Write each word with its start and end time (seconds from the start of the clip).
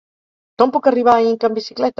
Com 0.61 0.73
puc 0.77 0.89
arribar 0.93 1.17
a 1.19 1.27
Inca 1.29 1.51
amb 1.53 1.63
bicicleta? 1.63 1.89